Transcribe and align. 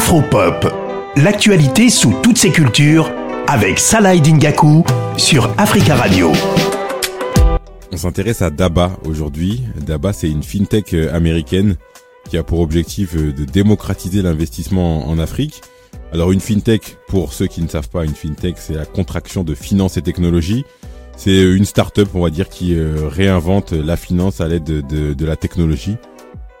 Afropop, 0.00 0.66
l'actualité 1.16 1.90
sous 1.90 2.14
toutes 2.22 2.38
ses 2.38 2.50
cultures 2.50 3.12
avec 3.46 3.78
Salah 3.78 4.16
Dingaku 4.16 4.82
sur 5.18 5.52
Africa 5.58 5.94
Radio. 5.94 6.32
On 7.92 7.98
s'intéresse 7.98 8.40
à 8.40 8.48
Daba 8.48 8.92
aujourd'hui. 9.04 9.62
Daba, 9.86 10.14
c'est 10.14 10.30
une 10.30 10.42
fintech 10.42 10.94
euh, 10.94 11.14
américaine 11.14 11.76
qui 12.30 12.38
a 12.38 12.42
pour 12.42 12.60
objectif 12.60 13.14
euh, 13.14 13.34
de 13.34 13.44
démocratiser 13.44 14.22
l'investissement 14.22 15.06
en 15.06 15.18
Afrique. 15.18 15.60
Alors 16.14 16.32
une 16.32 16.40
fintech, 16.40 16.96
pour 17.06 17.34
ceux 17.34 17.46
qui 17.46 17.60
ne 17.60 17.68
savent 17.68 17.90
pas, 17.90 18.06
une 18.06 18.14
fintech, 18.14 18.54
c'est 18.56 18.76
la 18.76 18.86
contraction 18.86 19.44
de 19.44 19.54
finance 19.54 19.98
et 19.98 20.02
technologie. 20.02 20.64
C'est 21.18 21.42
euh, 21.42 21.54
une 21.54 21.66
start-up, 21.66 22.08
on 22.14 22.22
va 22.22 22.30
dire, 22.30 22.48
qui 22.48 22.74
réinvente 22.74 23.72
la 23.72 23.98
finance 23.98 24.40
à 24.40 24.48
l'aide 24.48 24.64
de, 24.64 25.12
de, 25.12 25.26
la 25.26 25.36
technologie. 25.36 25.98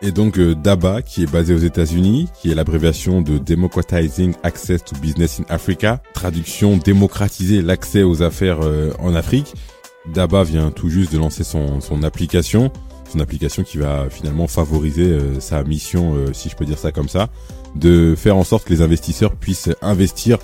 Et 0.02 0.12
donc 0.12 0.40
DABA, 0.40 1.02
qui 1.02 1.24
est 1.24 1.30
basé 1.30 1.54
aux 1.54 1.58
États-Unis, 1.58 2.28
qui 2.40 2.50
est 2.50 2.54
l'abréviation 2.54 3.20
de 3.20 3.38
Democratizing 3.38 4.34
Access 4.42 4.82
to 4.84 4.96
Business 4.96 5.40
in 5.40 5.44
Africa, 5.48 6.02
traduction 6.14 6.78
démocratiser 6.78 7.60
l'accès 7.60 8.02
aux 8.02 8.22
affaires 8.22 8.60
en 8.98 9.14
Afrique. 9.14 9.54
Daba 10.14 10.42
vient 10.42 10.70
tout 10.70 10.88
juste 10.88 11.12
de 11.12 11.18
lancer 11.18 11.44
son, 11.44 11.80
son 11.80 12.02
application, 12.02 12.72
son 13.10 13.20
application 13.20 13.62
qui 13.62 13.78
va 13.78 14.08
finalement 14.08 14.46
favoriser 14.46 15.04
euh, 15.04 15.40
sa 15.40 15.62
mission, 15.64 16.14
euh, 16.14 16.32
si 16.32 16.48
je 16.48 16.56
peux 16.56 16.64
dire 16.64 16.78
ça 16.78 16.92
comme 16.92 17.08
ça, 17.08 17.28
de 17.74 18.14
faire 18.16 18.36
en 18.36 18.44
sorte 18.44 18.64
que 18.64 18.72
les 18.72 18.82
investisseurs 18.82 19.36
puissent 19.36 19.70
investir 19.82 20.38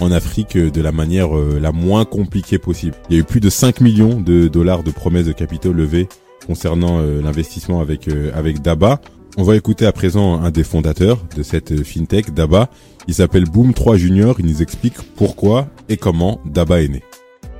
en 0.00 0.10
Afrique 0.10 0.56
euh, 0.56 0.70
de 0.70 0.80
la 0.80 0.92
manière 0.92 1.32
la 1.34 1.72
moins 1.72 2.04
compliquée 2.04 2.58
possible. 2.58 2.94
Il 3.10 3.16
y 3.16 3.18
a 3.18 3.20
eu 3.20 3.24
plus 3.24 3.40
de 3.40 3.50
5 3.50 3.80
millions 3.80 4.20
de 4.20 4.48
dollars 4.48 4.82
de 4.82 4.90
promesses 4.90 5.26
de 5.26 5.32
capitaux 5.32 5.72
levées 5.72 6.08
concernant 6.46 7.00
l'investissement 7.00 7.80
avec 7.80 8.08
avec 8.34 8.60
Daba. 8.60 9.00
On 9.38 9.44
va 9.44 9.56
écouter 9.56 9.86
à 9.86 9.92
présent 9.92 10.42
un 10.42 10.50
des 10.50 10.62
fondateurs 10.62 11.18
de 11.34 11.42
cette 11.42 11.82
fintech, 11.84 12.34
Daba. 12.34 12.68
Il 13.08 13.14
s'appelle 13.14 13.44
Boom3 13.44 13.96
Junior. 13.96 14.36
Il 14.38 14.46
nous 14.46 14.60
explique 14.60 15.00
pourquoi 15.16 15.68
et 15.88 15.96
comment 15.96 16.38
Daba 16.44 16.82
est 16.82 16.88
né. 16.88 17.02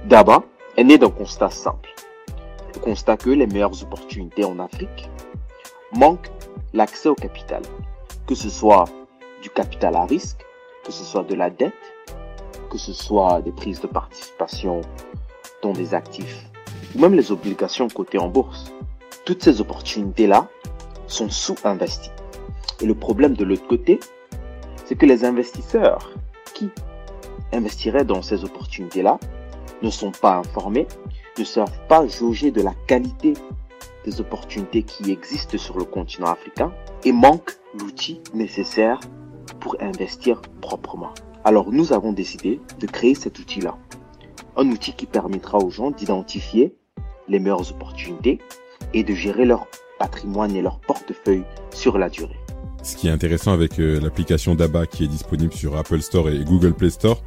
Daba 0.06 0.42
est 0.77 0.84
né 0.84 0.98
d'un 0.98 1.08
constat 1.08 1.50
simple. 1.50 1.89
Le 2.74 2.80
constat 2.80 3.16
que 3.16 3.30
les 3.30 3.47
meilleures 3.47 3.83
opportunités 3.83 4.44
en 4.44 4.58
Afrique 4.58 5.08
manquent 5.94 6.30
l'accès 6.74 7.08
au 7.08 7.14
capital, 7.14 7.62
que 8.27 8.34
ce 8.34 8.50
soit 8.50 8.84
du 9.42 9.48
capital 9.48 9.96
à 9.96 10.05
risque, 10.05 10.44
que 10.84 10.92
ce 10.92 11.05
soit 11.05 11.24
de 11.24 11.34
la 11.34 11.48
dette, 11.48 11.72
que 12.70 12.78
ce 12.78 12.92
soit 12.92 13.41
des 13.42 13.52
prises 13.52 13.80
de 13.80 13.86
participation 13.86 14.83
dans 15.62 15.72
des 15.72 15.94
actifs, 15.94 16.50
même 16.97 17.15
les 17.15 17.33
obligations 17.33 17.89
cotées 17.89 18.19
en 18.19 18.29
bourse. 18.29 18.73
Toutes 19.25 19.43
ces 19.43 19.61
opportunités-là 19.61 20.48
sont 21.07 21.29
sous-investies. 21.29 22.11
Et 22.81 22.87
le 22.87 22.95
problème 22.95 23.35
de 23.35 23.45
l'autre 23.45 23.67
côté, 23.67 24.01
c'est 24.85 24.97
que 24.97 25.07
les 25.07 25.25
investisseurs 25.25 26.13
qui 26.55 26.70
investiraient 27.53 28.05
dans 28.05 28.23
ces 28.23 28.45
opportunités-là 28.45 29.19
ne 29.83 29.91
sont 29.91 30.13
pas 30.13 30.37
informés, 30.37 30.87
ne 31.39 31.45
savent 31.45 31.87
pas 31.89 32.07
jauger 32.07 32.51
de 32.51 32.63
la 32.63 32.75
qualité 32.87 33.35
des 34.05 34.20
opportunités 34.20 34.83
qui 34.83 35.11
existent 35.11 35.59
sur 35.59 35.79
le 35.79 35.85
continent 35.85 36.29
africain 36.29 36.73
et 37.05 37.13
manquent 37.13 37.57
l'outil 37.79 38.20
nécessaire 38.35 39.01
pour 39.61 39.77
investir 39.81 40.43
proprement. 40.61 41.15
Alors 41.45 41.73
nous 41.73 41.93
avons 41.93 42.13
décidé 42.13 42.61
de 42.81 42.87
créer 42.87 43.15
cet 43.15 43.39
outil-là. 43.39 43.77
Un 44.57 44.69
outil 44.70 44.93
qui 44.93 45.07
permettra 45.07 45.59
aux 45.59 45.70
gens 45.70 45.91
d'identifier 45.91 46.77
les 47.28 47.39
meilleures 47.39 47.70
opportunités 47.70 48.39
et 48.95 49.03
de 49.05 49.15
gérer 49.15 49.45
leur 49.45 49.67
patrimoine 49.98 50.55
et 50.56 50.62
leur 50.62 50.78
portefeuille 50.81 51.45
sur 51.73 51.98
la 51.98 52.09
durée. 52.09 52.37
Ce 52.83 52.97
qui 52.97 53.06
est 53.06 53.11
intéressant 53.11 53.53
avec 53.53 53.79
euh, 53.79 54.01
l'application 54.01 54.56
DABA 54.56 54.87
qui 54.87 55.05
est 55.05 55.09
disponible 55.09 55.53
sur 55.53 55.77
Apple 55.77 56.01
Store 56.03 56.29
et 56.29 56.45
Google 56.45 56.73
Play 56.73 56.91
Store, 56.91 57.23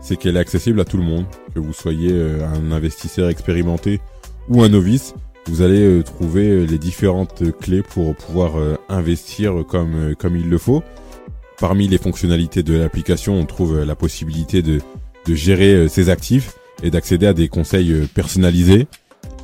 c'est 0.00 0.16
qu'elle 0.16 0.36
est 0.36 0.40
accessible 0.40 0.80
à 0.80 0.84
tout 0.84 0.98
le 0.98 1.02
monde, 1.02 1.24
que 1.54 1.60
vous 1.60 1.72
soyez 1.72 2.12
euh, 2.12 2.46
un 2.46 2.72
investisseur 2.72 3.30
expérimenté 3.30 4.00
ou 4.48 4.62
un 4.62 4.68
novice. 4.68 5.14
Vous 5.46 5.62
allez 5.62 5.82
euh, 5.82 6.02
trouver 6.02 6.66
les 6.66 6.78
différentes 6.78 7.42
clés 7.58 7.82
pour 7.82 8.14
pouvoir 8.14 8.52
investir 8.90 9.64
comme 9.66 10.14
comme 10.16 10.36
il 10.36 10.50
le 10.50 10.58
faut. 10.58 10.82
Parmi 11.58 11.88
les 11.88 11.98
fonctionnalités 11.98 12.62
de 12.62 12.74
l'application, 12.74 13.34
on 13.34 13.46
trouve 13.46 13.82
la 13.82 13.96
possibilité 13.96 14.60
de, 14.60 14.80
de 15.26 15.34
gérer 15.34 15.88
ses 15.88 16.10
actifs 16.10 16.54
et 16.82 16.90
d'accéder 16.90 17.26
à 17.26 17.32
des 17.32 17.48
conseils 17.48 18.06
personnalisés. 18.14 18.86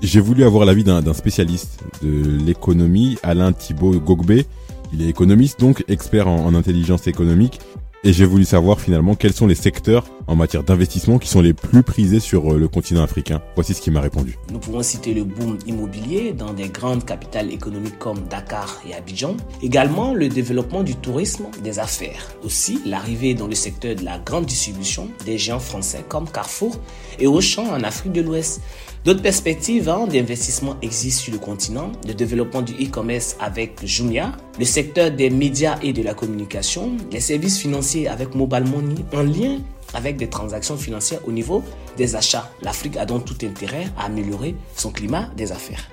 J'ai 0.04 0.20
voulu 0.20 0.44
avoir 0.44 0.66
l'avis 0.66 0.84
d'un 0.84 1.14
spécialiste 1.14 1.80
de 2.02 2.36
l'économie, 2.44 3.16
Alain 3.22 3.54
Thibault 3.54 3.98
Gogbé. 3.98 4.44
Il 4.92 5.00
est 5.00 5.08
économiste, 5.08 5.58
donc 5.58 5.82
expert 5.88 6.28
en 6.28 6.54
intelligence 6.54 7.06
économique 7.06 7.58
et 8.04 8.12
j'ai 8.12 8.26
voulu 8.26 8.44
savoir 8.44 8.80
finalement 8.80 9.14
quels 9.14 9.32
sont 9.32 9.46
les 9.46 9.54
secteurs 9.54 10.04
en 10.26 10.36
matière 10.36 10.62
d'investissement 10.62 11.18
qui 11.18 11.28
sont 11.28 11.40
les 11.40 11.54
plus 11.54 11.82
prisés 11.82 12.20
sur 12.20 12.52
euh, 12.52 12.58
le 12.58 12.68
continent 12.68 13.02
africain. 13.02 13.40
Voici 13.54 13.72
ce 13.72 13.80
qu'il 13.80 13.94
m'a 13.94 14.02
répondu. 14.02 14.36
Nous 14.52 14.58
pouvons 14.58 14.82
citer 14.82 15.14
le 15.14 15.24
boom 15.24 15.58
immobilier 15.66 16.32
dans 16.32 16.52
des 16.52 16.68
grandes 16.68 17.04
capitales 17.06 17.50
économiques 17.50 17.98
comme 17.98 18.20
Dakar 18.28 18.80
et 18.86 18.94
Abidjan. 18.94 19.36
Également 19.62 20.12
le 20.12 20.28
développement 20.28 20.82
du 20.82 20.94
tourisme, 20.96 21.46
des 21.62 21.78
affaires. 21.78 22.28
Aussi 22.44 22.78
l'arrivée 22.84 23.32
dans 23.34 23.46
le 23.46 23.54
secteur 23.54 23.96
de 23.96 24.04
la 24.04 24.18
grande 24.18 24.44
distribution 24.44 25.08
des 25.24 25.38
géants 25.38 25.58
français 25.58 26.04
comme 26.06 26.28
Carrefour 26.28 26.78
et 27.18 27.26
Auchan 27.26 27.64
en 27.72 27.82
Afrique 27.82 28.12
de 28.12 28.20
l'Ouest. 28.20 28.60
D'autres 29.04 29.20
perspectives 29.20 29.90
hein, 29.90 30.06
d'investissement 30.06 30.76
existent 30.80 31.24
sur 31.24 31.32
le 31.34 31.38
continent, 31.38 31.92
le 32.06 32.14
développement 32.14 32.62
du 32.62 32.72
e-commerce 32.72 33.36
avec 33.38 33.84
Jumia, 33.84 34.32
le 34.58 34.64
secteur 34.64 35.10
des 35.10 35.28
médias 35.28 35.78
et 35.82 35.92
de 35.92 36.02
la 36.02 36.14
communication, 36.14 36.96
les 37.12 37.20
services 37.20 37.58
financiers 37.58 38.08
avec 38.08 38.34
Mobile 38.34 38.64
Money 38.64 39.04
en 39.14 39.22
lien 39.22 39.58
avec 39.92 40.16
des 40.16 40.28
transactions 40.28 40.78
financières 40.78 41.20
au 41.28 41.32
niveau 41.32 41.62
des 41.98 42.16
achats. 42.16 42.50
L'Afrique 42.62 42.96
a 42.96 43.04
donc 43.04 43.26
tout 43.26 43.36
intérêt 43.44 43.88
à 43.98 44.06
améliorer 44.06 44.54
son 44.74 44.90
climat 44.90 45.28
des 45.36 45.52
affaires. 45.52 45.86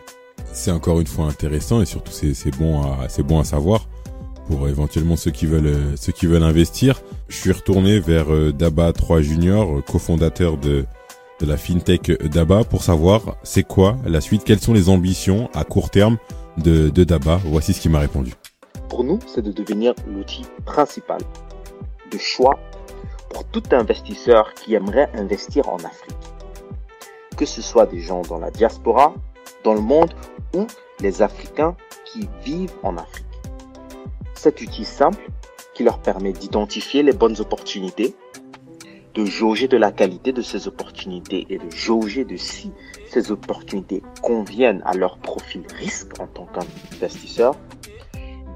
C'est 0.53 0.71
encore 0.71 1.01
une 1.01 1.07
fois 1.07 1.25
intéressant 1.25 1.81
et 1.81 1.85
surtout 1.85 2.13
c'est 2.13 2.57
bon 2.57 3.39
à 3.39 3.43
savoir 3.43 3.89
pour 4.47 4.69
éventuellement 4.69 5.17
ceux 5.17 5.31
qui 5.31 5.47
veulent 5.47 5.97
ceux 5.97 6.13
qui 6.13 6.27
veulent 6.27 6.43
investir. 6.43 7.01
Je 7.27 7.35
suis 7.35 7.51
retourné 7.51 7.99
vers 7.99 8.33
euh, 8.33 8.51
Daba 8.51 8.91
3 8.91 9.21
Junior, 9.21 9.83
cofondateur 9.85 10.57
de 10.57 10.85
de 11.41 11.47
la 11.47 11.57
fintech 11.57 12.11
Daba 12.23 12.63
pour 12.63 12.83
savoir 12.83 13.35
c'est 13.43 13.63
quoi 13.63 13.97
la 14.05 14.21
suite, 14.21 14.43
quelles 14.43 14.59
sont 14.59 14.73
les 14.73 14.89
ambitions 14.89 15.49
à 15.53 15.63
court 15.63 15.89
terme 15.89 16.17
de, 16.57 16.89
Daba. 16.89 17.39
Voici 17.45 17.73
ce 17.73 17.81
qu'il 17.81 17.91
m'a 17.91 17.99
répondu. 17.99 18.33
Pour 18.89 19.03
nous, 19.03 19.19
c'est 19.25 19.41
de 19.41 19.51
devenir 19.51 19.93
l'outil 20.07 20.45
principal 20.65 21.19
de 22.11 22.17
choix 22.17 22.59
pour 23.31 23.45
tout 23.45 23.63
investisseur 23.71 24.53
qui 24.53 24.75
aimerait 24.75 25.09
investir 25.15 25.67
en 25.69 25.77
Afrique. 25.77 26.17
Que 27.37 27.45
ce 27.45 27.61
soit 27.61 27.87
des 27.87 27.99
gens 27.99 28.21
dans 28.21 28.37
la 28.37 28.51
diaspora, 28.51 29.13
dans 29.63 29.73
le 29.73 29.81
monde 29.81 30.13
ou 30.53 30.67
les 30.99 31.21
Africains 31.21 31.75
qui 32.05 32.29
vivent 32.43 32.73
en 32.83 32.97
Afrique. 32.97 33.25
Cet 34.35 34.61
outil 34.61 34.85
simple 34.85 35.29
qui 35.73 35.83
leur 35.83 35.99
permet 35.99 36.33
d'identifier 36.33 37.01
les 37.01 37.13
bonnes 37.13 37.39
opportunités 37.39 38.13
de 39.13 39.25
jauger 39.25 39.67
de 39.67 39.77
la 39.77 39.91
qualité 39.91 40.31
de 40.31 40.41
ces 40.41 40.67
opportunités 40.67 41.45
et 41.49 41.57
de 41.57 41.69
jauger 41.69 42.23
de 42.23 42.37
si 42.37 42.71
ces 43.07 43.31
opportunités 43.31 44.01
conviennent 44.21 44.81
à 44.85 44.93
leur 44.93 45.17
profil 45.17 45.63
risque 45.77 46.19
en 46.19 46.27
tant 46.27 46.47
qu'investisseur, 46.47 47.55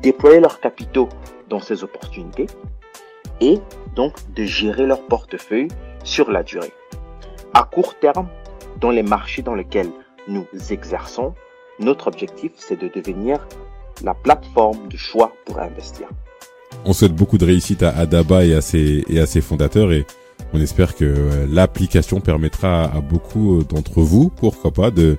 déployer 0.02 0.40
leurs 0.40 0.60
capitaux 0.60 1.10
dans 1.50 1.60
ces 1.60 1.84
opportunités 1.84 2.48
et 3.42 3.60
donc 3.96 4.14
de 4.34 4.44
gérer 4.44 4.86
leur 4.86 5.06
portefeuille 5.06 5.68
sur 6.04 6.32
la 6.32 6.44
durée. 6.44 6.74
À 7.54 7.64
court 7.64 8.00
terme, 8.00 8.28
dans 8.80 8.92
les 8.92 9.04
marchés 9.04 9.42
dans 9.42 9.56
lesquels 9.56 9.90
nous 10.28 10.46
exerçons, 10.70 11.34
notre 11.80 12.08
objectif 12.08 12.52
c'est 12.56 12.80
de 12.80 12.88
devenir 12.88 13.46
la 14.04 14.14
plateforme 14.14 14.88
de 14.88 14.98
choix 14.98 15.34
pour 15.46 15.60
investir. 15.60 16.08
On 16.86 16.94
souhaite 16.94 17.14
beaucoup 17.16 17.38
de 17.38 17.46
réussite 17.46 17.84
à 17.84 17.90
Adaba 17.90 18.46
et 18.46 18.54
à 18.54 18.62
ses, 18.62 19.04
et 19.10 19.20
à 19.20 19.26
ses 19.26 19.42
fondateurs 19.42 19.92
et 19.92 20.06
on 20.54 20.62
espère 20.62 20.96
que 20.96 21.06
euh, 21.06 21.48
l'application 21.50 22.22
permettra 22.22 22.86
à 22.86 23.02
beaucoup 23.02 23.60
euh, 23.60 23.64
d'entre 23.64 24.02
vous, 24.02 24.30
pourquoi 24.30 24.72
pas, 24.72 24.92
de, 24.92 25.18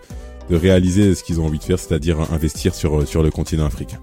réaliser 0.48 1.16
ce 1.16 1.24
qu'ils 1.24 1.40
ont 1.40 1.46
envie 1.46 1.58
de 1.58 1.64
faire, 1.64 1.78
c'est-à-dire 1.78 2.20
investir 2.32 2.74
sur, 2.74 3.00
euh, 3.00 3.04
sur 3.04 3.22
le 3.22 3.30
continent 3.30 3.66
africain. 3.66 3.98